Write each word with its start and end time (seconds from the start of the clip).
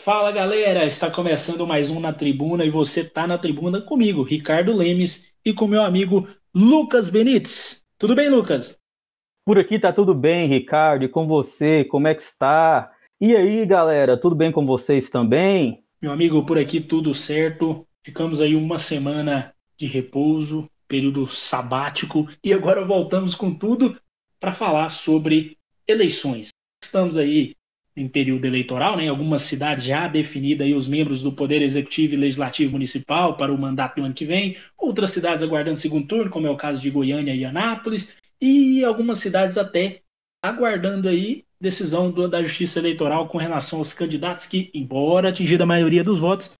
Fala 0.00 0.30
galera, 0.30 0.86
está 0.86 1.10
começando 1.10 1.66
mais 1.66 1.90
um 1.90 1.98
na 1.98 2.12
tribuna 2.12 2.64
e 2.64 2.70
você 2.70 3.02
tá 3.02 3.26
na 3.26 3.36
tribuna 3.36 3.82
comigo, 3.82 4.22
Ricardo 4.22 4.72
Lemes, 4.72 5.28
e 5.44 5.52
com 5.52 5.66
meu 5.66 5.82
amigo 5.82 6.24
Lucas 6.54 7.10
Benites. 7.10 7.84
Tudo 7.98 8.14
bem, 8.14 8.30
Lucas? 8.30 8.78
Por 9.44 9.58
aqui 9.58 9.76
tá 9.76 9.92
tudo 9.92 10.14
bem, 10.14 10.46
Ricardo, 10.46 11.04
e 11.04 11.08
com 11.08 11.26
você, 11.26 11.84
como 11.84 12.06
é 12.06 12.14
que 12.14 12.22
está? 12.22 12.92
E 13.20 13.34
aí, 13.34 13.66
galera, 13.66 14.16
tudo 14.16 14.36
bem 14.36 14.52
com 14.52 14.64
vocês 14.64 15.10
também? 15.10 15.82
Meu 16.00 16.12
amigo, 16.12 16.46
por 16.46 16.58
aqui 16.58 16.80
tudo 16.80 17.12
certo. 17.12 17.84
Ficamos 18.04 18.40
aí 18.40 18.54
uma 18.54 18.78
semana 18.78 19.52
de 19.76 19.86
repouso, 19.86 20.70
período 20.86 21.26
sabático, 21.26 22.28
e 22.42 22.52
agora 22.52 22.84
voltamos 22.84 23.34
com 23.34 23.52
tudo 23.52 24.00
para 24.38 24.54
falar 24.54 24.90
sobre 24.90 25.58
eleições. 25.88 26.50
Estamos 26.80 27.16
aí 27.16 27.56
em 27.98 28.08
período 28.08 28.44
eleitoral, 28.44 28.96
né, 28.96 29.04
em 29.04 29.08
algumas 29.08 29.42
cidades 29.42 29.84
já 29.84 30.06
definida 30.06 30.64
aí 30.64 30.74
os 30.74 30.86
membros 30.86 31.22
do 31.22 31.32
Poder 31.32 31.62
Executivo 31.62 32.14
e 32.14 32.16
Legislativo 32.16 32.72
Municipal 32.72 33.36
para 33.36 33.52
o 33.52 33.58
mandato 33.58 33.96
do 33.96 34.04
ano 34.04 34.14
que 34.14 34.24
vem, 34.24 34.56
outras 34.76 35.10
cidades 35.10 35.42
aguardando 35.42 35.78
segundo 35.78 36.06
turno, 36.06 36.30
como 36.30 36.46
é 36.46 36.50
o 36.50 36.56
caso 36.56 36.80
de 36.80 36.90
Goiânia 36.90 37.34
e 37.34 37.44
Anápolis, 37.44 38.16
e 38.40 38.84
algumas 38.84 39.18
cidades 39.18 39.58
até 39.58 40.00
aguardando 40.42 41.08
aí 41.08 41.44
decisão 41.60 42.10
do, 42.10 42.28
da 42.28 42.42
Justiça 42.42 42.78
Eleitoral 42.78 43.28
com 43.28 43.38
relação 43.38 43.80
aos 43.80 43.92
candidatos 43.92 44.46
que, 44.46 44.70
embora 44.72 45.28
atingida 45.28 45.64
a 45.64 45.66
maioria 45.66 46.04
dos 46.04 46.20
votos, 46.20 46.52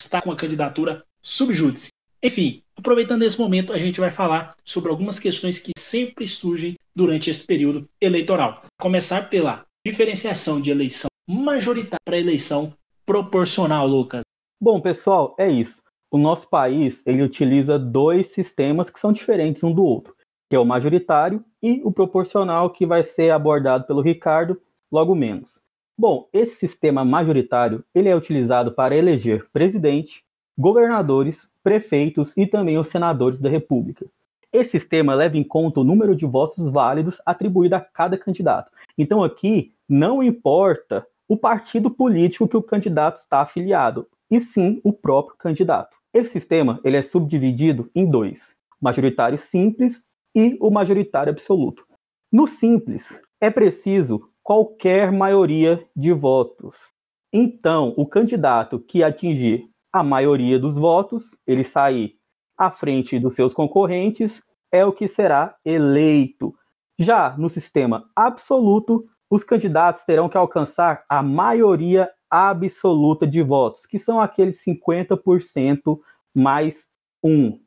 está 0.00 0.20
com 0.20 0.30
a 0.30 0.36
candidatura 0.36 1.02
subjúdice. 1.22 1.88
Enfim, 2.22 2.62
aproveitando 2.76 3.22
esse 3.22 3.38
momento, 3.38 3.72
a 3.72 3.78
gente 3.78 3.98
vai 3.98 4.10
falar 4.10 4.54
sobre 4.64 4.90
algumas 4.90 5.18
questões 5.18 5.58
que 5.58 5.72
sempre 5.76 6.26
surgem 6.26 6.76
durante 6.94 7.30
esse 7.30 7.44
período 7.44 7.88
eleitoral. 8.00 8.62
Começar 8.78 9.28
pela 9.28 9.64
diferenciação 9.84 10.60
de 10.60 10.70
eleição 10.70 11.08
majoritária 11.28 11.98
para 12.04 12.18
eleição 12.18 12.72
proporcional, 13.04 13.86
Lucas. 13.86 14.22
Bom, 14.60 14.80
pessoal, 14.80 15.34
é 15.38 15.50
isso. 15.50 15.82
O 16.10 16.18
nosso 16.18 16.48
país 16.48 17.02
ele 17.06 17.22
utiliza 17.22 17.78
dois 17.78 18.28
sistemas 18.28 18.90
que 18.90 19.00
são 19.00 19.12
diferentes 19.12 19.64
um 19.64 19.72
do 19.72 19.82
outro, 19.82 20.14
que 20.48 20.54
é 20.54 20.58
o 20.58 20.64
majoritário 20.64 21.44
e 21.62 21.80
o 21.84 21.90
proporcional, 21.90 22.70
que 22.70 22.86
vai 22.86 23.02
ser 23.02 23.30
abordado 23.30 23.86
pelo 23.86 24.02
Ricardo 24.02 24.60
logo 24.90 25.14
menos. 25.14 25.58
Bom, 25.98 26.28
esse 26.32 26.56
sistema 26.56 27.04
majoritário 27.04 27.84
ele 27.94 28.08
é 28.08 28.16
utilizado 28.16 28.72
para 28.72 28.96
eleger 28.96 29.48
presidente, 29.52 30.22
governadores, 30.56 31.50
prefeitos 31.62 32.36
e 32.36 32.46
também 32.46 32.78
os 32.78 32.88
senadores 32.88 33.40
da 33.40 33.48
República. 33.48 34.06
Esse 34.52 34.72
sistema 34.72 35.14
leva 35.14 35.38
em 35.38 35.44
conta 35.44 35.80
o 35.80 35.84
número 35.84 36.14
de 36.14 36.26
votos 36.26 36.70
válidos 36.70 37.22
atribuído 37.24 37.74
a 37.74 37.80
cada 37.80 38.18
candidato. 38.18 38.70
Então 38.98 39.24
aqui 39.24 39.72
não 39.88 40.22
importa 40.22 41.06
o 41.26 41.36
partido 41.36 41.90
político 41.90 42.46
que 42.46 42.56
o 42.56 42.62
candidato 42.62 43.16
está 43.16 43.40
afiliado, 43.40 44.06
e 44.30 44.38
sim 44.38 44.80
o 44.84 44.92
próprio 44.92 45.36
candidato. 45.36 45.96
Esse 46.12 46.32
sistema 46.32 46.80
ele 46.84 46.98
é 46.98 47.02
subdividido 47.02 47.90
em 47.94 48.04
dois: 48.04 48.54
majoritário 48.80 49.38
simples 49.38 50.04
e 50.34 50.58
o 50.60 50.70
majoritário 50.70 51.30
absoluto. 51.30 51.86
No 52.30 52.46
simples, 52.46 53.22
é 53.40 53.50
preciso 53.50 54.28
qualquer 54.42 55.10
maioria 55.12 55.86
de 55.96 56.12
votos. 56.12 56.92
Então, 57.32 57.94
o 57.96 58.06
candidato 58.06 58.78
que 58.78 59.02
atingir 59.02 59.68
a 59.92 60.02
maioria 60.02 60.58
dos 60.58 60.76
votos, 60.76 61.36
ele 61.46 61.64
sair 61.64 62.18
à 62.56 62.70
frente 62.70 63.18
dos 63.18 63.34
seus 63.34 63.54
concorrentes, 63.54 64.42
é 64.70 64.84
o 64.84 64.92
que 64.92 65.06
será 65.06 65.56
eleito. 65.64 66.54
Já 66.98 67.36
no 67.36 67.48
sistema 67.48 68.08
absoluto, 68.14 69.06
os 69.30 69.42
candidatos 69.42 70.04
terão 70.04 70.28
que 70.28 70.36
alcançar 70.36 71.04
a 71.08 71.22
maioria 71.22 72.10
absoluta 72.30 73.26
de 73.26 73.42
votos, 73.42 73.86
que 73.86 73.98
são 73.98 74.20
aqueles 74.20 74.62
50% 74.64 75.98
mais 76.34 76.88
um. 77.22 77.60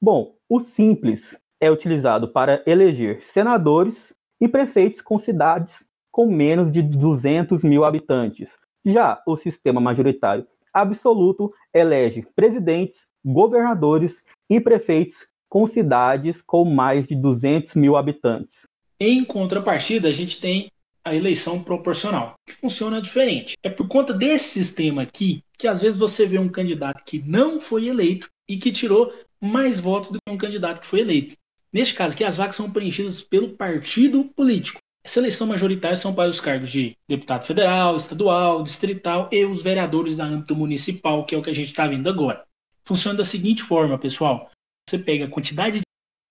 Bom, 0.00 0.36
o 0.48 0.60
simples 0.60 1.38
é 1.60 1.70
utilizado 1.70 2.32
para 2.32 2.62
eleger 2.66 3.22
senadores 3.22 4.14
e 4.40 4.48
prefeitos 4.48 5.00
com 5.00 5.18
cidades 5.18 5.88
com 6.12 6.26
menos 6.26 6.70
de 6.70 6.82
200 6.82 7.64
mil 7.64 7.84
habitantes. 7.84 8.58
Já 8.84 9.20
o 9.26 9.34
sistema 9.34 9.80
majoritário 9.80 10.46
absoluto 10.72 11.52
elege 11.72 12.26
presidentes, 12.36 13.06
governadores 13.24 14.24
e 14.50 14.60
prefeitos 14.60 15.26
com 15.48 15.66
cidades 15.66 16.42
com 16.42 16.64
mais 16.64 17.06
de 17.06 17.14
200 17.14 17.74
mil 17.74 17.96
habitantes. 17.96 18.66
Em 18.98 19.24
contrapartida, 19.24 20.08
a 20.08 20.12
gente 20.12 20.40
tem 20.40 20.70
a 21.04 21.14
eleição 21.14 21.62
proporcional, 21.62 22.34
que 22.46 22.54
funciona 22.54 23.00
diferente. 23.00 23.54
É 23.62 23.68
por 23.68 23.86
conta 23.86 24.12
desse 24.12 24.48
sistema 24.48 25.02
aqui 25.02 25.42
que 25.58 25.68
às 25.68 25.82
vezes 25.82 25.98
você 25.98 26.26
vê 26.26 26.38
um 26.38 26.48
candidato 26.48 27.04
que 27.04 27.22
não 27.26 27.60
foi 27.60 27.86
eleito 27.86 28.28
e 28.48 28.56
que 28.56 28.72
tirou 28.72 29.12
mais 29.40 29.78
votos 29.78 30.10
do 30.10 30.18
que 30.18 30.32
um 30.32 30.38
candidato 30.38 30.80
que 30.80 30.86
foi 30.86 31.00
eleito. 31.00 31.36
Neste 31.72 31.94
caso 31.94 32.14
aqui, 32.14 32.24
as 32.24 32.36
vagas 32.36 32.56
são 32.56 32.72
preenchidas 32.72 33.20
pelo 33.20 33.50
partido 33.50 34.24
político. 34.36 34.78
Essa 35.04 35.20
eleição 35.20 35.46
majoritária 35.46 35.96
são 35.96 36.14
para 36.14 36.30
os 36.30 36.40
cargos 36.40 36.70
de 36.70 36.96
deputado 37.06 37.44
federal, 37.44 37.96
estadual, 37.96 38.62
distrital 38.62 39.28
e 39.30 39.44
os 39.44 39.62
vereadores 39.62 40.16
da 40.16 40.24
âmbito 40.24 40.56
municipal, 40.56 41.26
que 41.26 41.34
é 41.34 41.38
o 41.38 41.42
que 41.42 41.50
a 41.50 41.54
gente 41.54 41.70
está 41.70 41.86
vendo 41.86 42.08
agora. 42.08 42.42
Funciona 42.86 43.18
da 43.18 43.24
seguinte 43.24 43.62
forma, 43.62 43.98
pessoal. 43.98 44.50
Você 44.88 44.98
pega 44.98 45.24
a 45.24 45.30
quantidade 45.30 45.80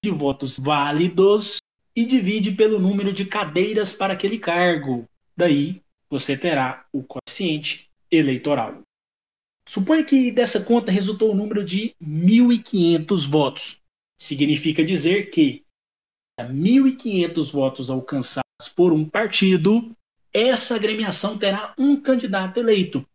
de 0.04 0.12
votos 0.12 0.60
válidos 0.60 1.58
e 1.96 2.06
divide 2.06 2.52
pelo 2.52 2.80
número 2.80 3.12
de 3.12 3.26
cadeiras 3.26 3.94
para 3.94 4.14
aquele 4.14 4.38
cargo. 4.38 5.06
Daí 5.36 5.82
você 6.10 6.38
terá 6.38 6.86
o 6.94 7.04
coeficiente 7.04 7.90
eleitoral. 8.12 8.82
Suponha 9.68 10.04
que 10.04 10.32
dessa 10.32 10.64
conta 10.64 10.92
resultou 10.92 11.32
o 11.32 11.36
número 11.36 11.64
de 11.64 11.96
1.500 12.02 13.30
votos. 13.30 13.78
Significa 14.22 14.84
dizer 14.84 15.30
que 15.30 15.64
1.500 16.40 17.52
votos 17.52 17.90
alcançados 17.90 18.44
por 18.76 18.92
um 18.94 19.06
partido, 19.06 19.96
essa 20.32 20.76
agremiação 20.76 21.38
terá 21.38 21.74
um 21.78 22.00
candidato 22.00 22.60
eleito. 22.60 23.06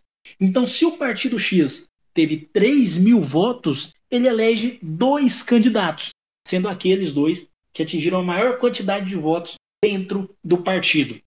Então, 0.40 0.66
se 0.66 0.84
o 0.84 0.96
partido 0.96 1.38
X 1.38 1.87
teve 2.18 2.48
3 2.52 2.98
mil 2.98 3.20
votos, 3.20 3.92
ele 4.10 4.26
elege 4.26 4.80
dois 4.82 5.40
candidatos, 5.40 6.08
sendo 6.44 6.68
aqueles 6.68 7.12
dois 7.12 7.48
que 7.72 7.80
atingiram 7.80 8.18
a 8.18 8.24
maior 8.24 8.58
quantidade 8.58 9.06
de 9.06 9.14
votos 9.14 9.54
dentro 9.80 10.28
do 10.42 10.58
partido. 10.58 11.20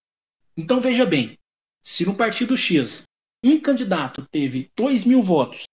Então 0.57 0.81
veja 0.81 1.05
bem, 1.05 1.37
se 1.81 2.05
no 2.05 2.13
partido 2.13 2.57
X 2.57 3.03
um 3.41 3.57
candidato 3.57 4.27
teve 4.29 4.69
2 4.75 5.05
mil 5.05 5.21
votos, 5.21 5.63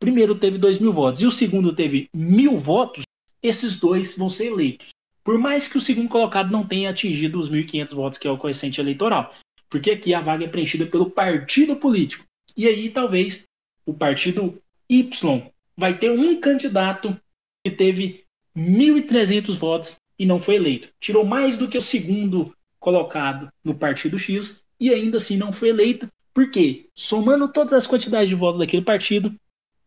primeiro 0.00 0.34
teve 0.34 0.58
2 0.58 0.80
mil 0.80 0.92
votos 0.92 1.22
e 1.22 1.26
o 1.26 1.30
segundo 1.30 1.72
teve 1.72 2.10
mil 2.12 2.56
votos, 2.56 3.04
esses 3.40 3.78
dois 3.78 4.16
vão 4.16 4.28
ser 4.28 4.46
eleitos. 4.46 4.88
Por 5.22 5.38
mais 5.38 5.68
que 5.68 5.78
o 5.78 5.80
segundo 5.80 6.08
colocado 6.08 6.50
não 6.50 6.66
tenha 6.66 6.90
atingido 6.90 7.38
os 7.38 7.48
1.500 7.48 7.94
votos, 7.94 8.18
que 8.18 8.26
é 8.26 8.30
o 8.32 8.36
coeficiente 8.36 8.80
eleitoral. 8.80 9.32
Porque 9.68 9.92
aqui 9.92 10.12
a 10.12 10.20
vaga 10.20 10.44
é 10.44 10.48
preenchida 10.48 10.86
pelo 10.86 11.08
partido 11.08 11.76
político. 11.76 12.24
E 12.56 12.66
aí 12.66 12.90
talvez 12.90 13.44
o 13.84 13.94
partido 13.94 14.60
Y 14.88 15.42
vai 15.76 15.98
ter 15.98 16.10
um 16.10 16.40
candidato 16.40 17.18
que 17.64 17.70
teve 17.70 18.24
1.300 18.56 19.56
votos 19.56 19.96
e 20.18 20.26
não 20.26 20.40
foi 20.40 20.56
eleito. 20.56 20.90
Tirou 21.00 21.24
mais 21.24 21.56
do 21.56 21.68
que 21.68 21.78
o 21.78 21.82
segundo 21.82 22.54
colocado 22.78 23.50
no 23.62 23.74
partido 23.74 24.18
X 24.18 24.64
e 24.78 24.90
ainda 24.90 25.18
assim 25.18 25.36
não 25.36 25.52
foi 25.52 25.68
eleito. 25.68 26.08
Por 26.32 26.50
quê? 26.50 26.88
Somando 26.94 27.48
todas 27.48 27.72
as 27.72 27.86
quantidades 27.86 28.28
de 28.28 28.34
votos 28.34 28.58
daquele 28.58 28.82
partido, 28.82 29.34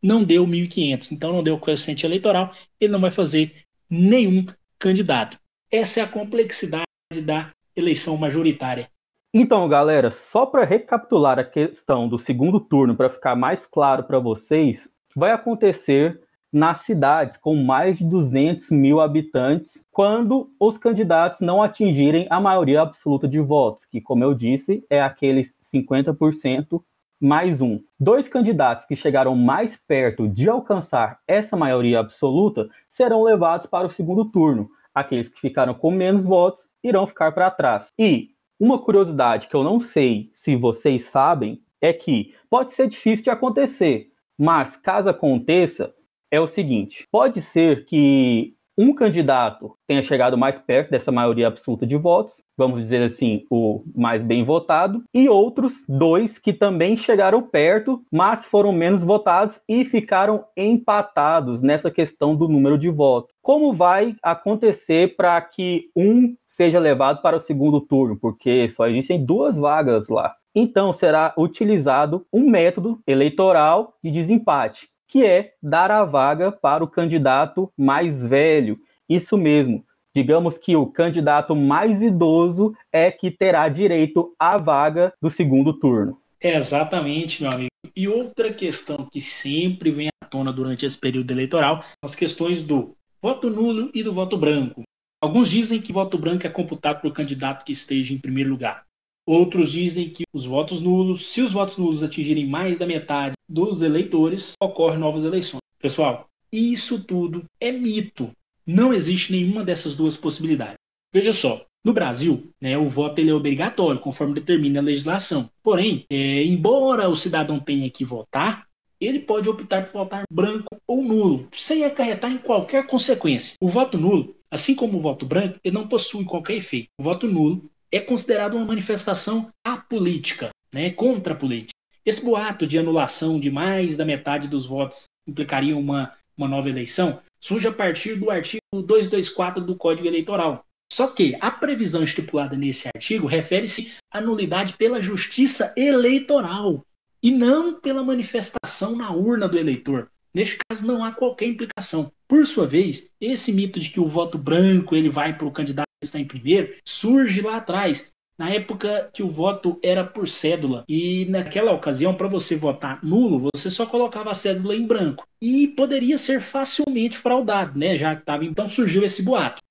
não 0.02 0.24
deu 0.24 0.46
1.500. 0.46 1.12
Então 1.12 1.32
não 1.32 1.44
deu 1.44 1.58
coeficiente 1.58 2.06
eleitoral, 2.06 2.54
ele 2.80 2.92
não 2.92 3.00
vai 3.00 3.12
fazer 3.12 3.54
nenhum 3.90 4.46
candidato. 4.78 5.38
Essa 5.72 6.02
é 6.02 6.04
a 6.04 6.08
complexidade 6.08 6.86
da 7.24 7.52
eleição 7.76 8.18
majoritária. 8.18 8.90
Então, 9.36 9.68
galera, 9.68 10.12
só 10.12 10.46
para 10.46 10.64
recapitular 10.64 11.40
a 11.40 11.44
questão 11.44 12.08
do 12.08 12.20
segundo 12.20 12.60
turno, 12.60 12.96
para 12.96 13.10
ficar 13.10 13.36
mais 13.36 13.66
claro 13.66 14.04
para 14.04 14.20
vocês, 14.20 14.88
vai 15.16 15.32
acontecer 15.32 16.22
nas 16.52 16.82
cidades 16.82 17.36
com 17.36 17.56
mais 17.56 17.98
de 17.98 18.06
200 18.06 18.70
mil 18.70 19.02
habitantes, 19.02 19.84
quando 19.92 20.52
os 20.60 20.78
candidatos 20.78 21.40
não 21.40 21.64
atingirem 21.64 22.28
a 22.30 22.40
maioria 22.40 22.82
absoluta 22.82 23.28
de 23.28 23.40
votos, 23.40 23.86
que, 23.86 24.00
como 24.00 24.24
eu 24.24 24.36
disse, 24.36 24.86
é 24.88 25.02
aqueles 25.02 25.56
50% 25.64 26.84
mais 27.20 27.60
um. 27.60 27.80
Dois 28.00 28.28
candidatos 28.28 28.86
que 28.86 28.96
chegaram 28.96 29.36
mais 29.36 29.76
perto 29.76 30.28
de 30.28 30.48
alcançar 30.48 31.18
essa 31.28 31.58
maioria 31.58 32.00
absoluta 32.02 32.70
serão 32.88 33.24
levados 33.24 33.66
para 33.66 33.88
o 33.88 33.92
segundo 33.92 34.26
turno. 34.26 34.70
Aqueles 34.94 35.28
que 35.28 35.40
ficaram 35.40 35.74
com 35.74 35.90
menos 35.90 36.24
votos 36.24 36.68
irão 36.84 37.08
ficar 37.08 37.32
para 37.32 37.50
trás. 37.50 37.88
E 37.98 38.33
uma 38.60 38.80
curiosidade 38.80 39.48
que 39.48 39.56
eu 39.56 39.64
não 39.64 39.80
sei 39.80 40.30
se 40.34 40.56
vocês 40.56 41.06
sabem 41.06 41.62
é 41.82 41.92
que 41.92 42.34
pode 42.50 42.74
ser 42.74 42.88
difícil 42.88 43.26
de 43.26 43.30
acontecer, 43.30 44.12
mas 44.38 44.78
caso 44.78 45.10
aconteça, 45.10 45.94
é 46.32 46.40
o 46.40 46.48
seguinte: 46.48 47.08
pode 47.12 47.42
ser 47.42 47.86
que 47.86 48.56
um 48.78 48.94
candidato 48.94 49.76
tenha 49.88 50.02
chegado 50.02 50.38
mais 50.38 50.58
perto 50.58 50.92
dessa 50.92 51.12
maioria 51.12 51.48
absoluta 51.48 51.86
de 51.86 51.96
votos, 51.96 52.44
vamos 52.58 52.80
dizer 52.80 53.04
assim, 53.04 53.46
o 53.50 53.84
mais 53.96 54.24
bem 54.24 54.44
votado, 54.44 55.04
e 55.14 55.30
outros 55.30 55.84
dois 55.88 56.40
que 56.40 56.54
também 56.54 56.98
chegaram 56.98 57.42
perto, 57.42 58.02
mas 58.12 58.46
foram 58.46 58.72
menos 58.72 59.04
votados 59.04 59.62
e 59.68 59.86
ficaram 59.86 60.46
empatados 60.58 61.62
nessa 61.62 61.92
questão 61.92 62.36
do 62.36 62.48
número 62.48 62.78
de 62.78 62.90
votos. 62.90 63.34
Como 63.42 63.74
vai 63.74 64.16
acontecer 64.24 65.16
para 65.16 65.40
que 65.42 65.90
um 65.96 66.36
seja 66.48 66.80
levado 66.80 67.22
para 67.22 67.38
o 67.38 67.42
segundo 67.42 67.82
turno? 67.82 68.18
Porque 68.18 68.70
só 68.70 68.88
existem 68.88 69.24
duas 69.24 69.58
vagas 69.58 70.08
lá. 70.08 70.34
Então 70.56 70.94
será 70.94 71.34
utilizado 71.38 72.26
um 72.32 72.48
método 72.48 73.00
eleitoral 73.08 73.96
de 74.04 74.12
desempate 74.12 74.93
que 75.14 75.24
é 75.24 75.54
dar 75.62 75.92
a 75.92 76.04
vaga 76.04 76.52
para 76.52 76.84
o 76.84 76.88
candidato 76.88 77.72
mais 77.78 78.26
velho. 78.26 78.80
Isso 79.08 79.38
mesmo. 79.38 79.86
Digamos 80.16 80.58
que 80.58 80.76
o 80.76 80.88
candidato 80.88 81.56
mais 81.56 82.02
idoso 82.02 82.74
é 82.92 83.12
que 83.12 83.30
terá 83.30 83.70
direito 83.70 84.34
à 84.40 84.58
vaga 84.58 85.14
do 85.22 85.30
segundo 85.30 85.72
turno. 85.72 86.18
É 86.42 86.58
exatamente, 86.58 87.44
meu 87.44 87.52
amigo. 87.52 87.70
E 87.96 88.08
outra 88.08 88.52
questão 88.52 89.06
que 89.06 89.22
sempre 89.22 89.92
vem 89.92 90.08
à 90.20 90.26
tona 90.26 90.52
durante 90.52 90.84
esse 90.84 90.98
período 90.98 91.30
eleitoral, 91.30 91.84
as 92.04 92.16
questões 92.16 92.64
do 92.64 92.96
voto 93.22 93.52
nulo 93.52 93.92
e 93.94 94.02
do 94.02 94.12
voto 94.12 94.36
branco. 94.36 94.82
Alguns 95.22 95.48
dizem 95.48 95.80
que 95.80 95.94
voto 95.94 96.18
branco 96.18 96.48
é 96.48 96.50
computado 96.50 97.02
pelo 97.02 97.14
candidato 97.14 97.64
que 97.64 97.72
esteja 97.72 98.16
em 98.16 98.18
primeiro 98.18 98.50
lugar. 98.50 98.84
Outros 99.26 99.72
dizem 99.72 100.10
que 100.10 100.24
os 100.34 100.46
votos 100.46 100.82
nulos, 100.82 101.28
se 101.28 101.42
os 101.42 101.54
votos 101.54 101.78
nulos 101.78 102.04
atingirem 102.04 102.46
mais 102.46 102.78
da 102.78 102.86
metade 102.86 103.36
dos 103.48 103.82
eleitores, 103.82 104.54
ocorrem 104.62 105.00
novas 105.00 105.24
eleições. 105.24 105.62
Pessoal, 105.80 106.28
isso 106.52 107.04
tudo 107.06 107.46
é 107.60 107.72
mito. 107.72 108.30
Não 108.66 108.94
existe 108.94 109.32
nenhuma 109.32 109.64
dessas 109.64 109.96
duas 109.96 110.18
possibilidades. 110.18 110.76
Veja 111.14 111.32
só, 111.32 111.66
no 111.84 111.94
Brasil, 111.94 112.50
né, 112.62 112.78
o 112.78 112.90
voto 112.90 113.20
ele 113.20 113.30
é 113.30 113.34
obrigatório, 113.34 114.00
conforme 114.00 114.34
determina 114.34 114.80
a 114.80 114.84
legislação. 114.84 115.50
Porém, 115.62 116.06
é, 116.10 116.44
embora 116.44 117.10
o 117.10 117.16
cidadão 117.16 117.60
tenha 117.60 117.90
que 117.90 118.06
votar, 118.06 118.66
ele 119.00 119.20
pode 119.20 119.50
optar 119.50 119.86
por 119.86 119.94
votar 119.94 120.24
branco 120.32 120.78
ou 120.88 121.04
nulo, 121.04 121.48
sem 121.52 121.84
acarretar 121.84 122.32
em 122.32 122.38
qualquer 122.38 122.88
consequência. 122.88 123.56
O 123.62 123.68
voto 123.68 123.98
nulo, 123.98 124.36
assim 124.50 124.76
como 124.76 124.98
o 124.98 125.02
voto 125.02 125.26
branco, 125.26 125.60
ele 125.64 125.76
não 125.76 125.88
possui 125.88 126.24
qualquer 126.24 126.56
efeito. 126.56 126.88
O 126.98 127.04
voto 127.04 127.28
nulo 127.28 127.70
é 127.94 128.00
considerado 128.00 128.56
uma 128.56 128.66
manifestação 128.66 129.52
apolítica, 129.64 130.50
né, 130.74 130.90
contra 130.90 131.34
a 131.34 131.38
política. 131.38 131.74
Esse 132.04 132.26
boato 132.26 132.66
de 132.66 132.80
anulação 132.80 133.40
de 133.40 133.52
mais 133.52 133.96
da 133.96 134.04
metade 134.04 134.48
dos 134.48 134.66
votos 134.66 135.06
implicaria 135.28 135.78
uma, 135.78 136.12
uma 136.36 136.48
nova 136.48 136.68
eleição 136.68 137.22
surge 137.40 137.68
a 137.68 137.72
partir 137.72 138.16
do 138.16 138.32
artigo 138.32 138.60
224 138.74 139.64
do 139.64 139.76
Código 139.76 140.08
Eleitoral. 140.08 140.66
Só 140.92 141.08
que 141.08 141.38
a 141.40 141.52
previsão 141.52 142.04
estipulada 142.04 142.58
nesse 142.58 142.88
artigo 142.88 143.28
refere-se 143.28 143.94
à 144.12 144.20
nulidade 144.20 144.74
pela 144.74 145.02
justiça 145.02 145.72
eleitoral 145.78 146.84
e 147.22 147.30
não 147.30 147.80
pela 147.80 148.04
manifestação 148.04 148.96
na 148.96 149.12
urna 149.12 149.48
do 149.48 149.58
eleitor. 149.58 150.10
Neste 150.34 150.58
caso, 150.68 150.86
não 150.86 151.06
há 151.06 151.12
qualquer 151.12 151.46
implicação. 151.46 152.12
Por 152.28 152.46
sua 152.48 152.66
vez, 152.66 153.10
esse 153.22 153.54
mito 153.54 153.80
de 153.80 153.92
que 153.92 154.00
o 154.00 154.08
voto 154.08 154.38
branco 154.38 154.96
ele 154.96 155.10
vai 155.10 155.38
para 155.38 155.48
o 155.48 155.52
candidato 155.52 155.83
está 156.06 156.20
em 156.20 156.26
primeiro 156.26 156.74
surge 156.86 157.42
lá 157.42 157.58
atrás, 157.58 158.14
na 158.38 158.50
época 158.50 159.10
que 159.14 159.22
o 159.22 159.30
voto 159.30 159.80
era 159.84 160.04
por 160.04 160.28
cédula. 160.28 160.84
E 160.88 161.26
naquela 161.26 161.72
ocasião, 161.72 162.14
para 162.14 162.28
você 162.28 162.56
votar 162.56 163.00
nulo, 163.04 163.50
você 163.54 163.70
só 163.70 163.86
colocava 163.86 164.32
a 164.32 164.36
cédula 164.36 164.76
em 164.76 164.86
branco. 164.86 165.26
E 165.42 165.68
poderia 165.70 166.18
ser 166.18 166.42
facilmente 166.42 167.18
fraudado, 167.18 167.78
né? 167.78 167.98
Já 167.98 168.16
que 168.16 168.22
estava. 168.22 168.44
Então 168.46 168.68
surgiu 168.68 169.04
esse 169.04 169.24
boato. 169.24 169.62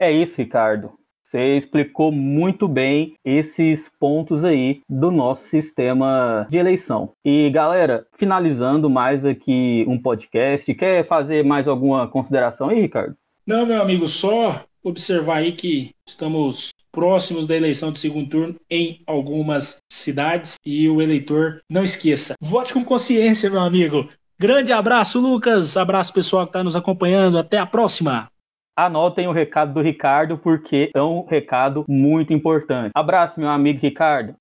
É 0.00 0.10
isso, 0.10 0.38
Ricardo. 0.38 0.92
Você 1.22 1.56
explicou 1.56 2.10
muito 2.10 2.66
bem 2.66 3.14
esses 3.24 3.88
pontos 4.00 4.44
aí 4.44 4.80
do 4.88 5.12
nosso 5.12 5.46
sistema 5.46 6.44
de 6.50 6.58
eleição. 6.58 7.12
E 7.24 7.48
galera, 7.50 8.04
finalizando 8.16 8.90
mais 8.90 9.24
aqui 9.24 9.84
um 9.86 9.96
podcast, 9.96 10.74
quer 10.74 11.04
fazer 11.04 11.44
mais 11.44 11.68
alguma 11.68 12.08
consideração 12.08 12.70
aí, 12.70 12.80
Ricardo? 12.80 13.14
Não, 13.46 13.64
meu 13.64 13.80
amigo, 13.80 14.08
só 14.08 14.64
observar 14.82 15.38
aí 15.38 15.52
que 15.52 15.90
estamos 16.06 16.70
próximos 16.92 17.46
da 17.46 17.56
eleição 17.56 17.92
do 17.92 17.98
segundo 17.98 18.28
turno 18.28 18.56
em 18.68 19.02
algumas 19.06 19.78
cidades 19.92 20.54
e 20.64 20.88
o 20.88 21.00
eleitor 21.00 21.62
não 21.68 21.84
esqueça. 21.84 22.34
Vote 22.40 22.72
com 22.72 22.84
consciência, 22.84 23.50
meu 23.50 23.60
amigo. 23.60 24.08
Grande 24.38 24.72
abraço, 24.72 25.20
Lucas. 25.20 25.76
Abraço 25.76 26.12
pessoal 26.12 26.46
que 26.46 26.50
está 26.50 26.64
nos 26.64 26.74
acompanhando. 26.74 27.38
Até 27.38 27.58
a 27.58 27.66
próxima. 27.66 28.30
Anotem 28.76 29.28
o 29.28 29.32
recado 29.32 29.74
do 29.74 29.82
Ricardo, 29.82 30.38
porque 30.38 30.90
é 30.94 31.02
um 31.02 31.26
recado 31.26 31.84
muito 31.86 32.32
importante. 32.32 32.92
Abraço, 32.94 33.38
meu 33.38 33.50
amigo 33.50 33.78
Ricardo. 33.82 34.34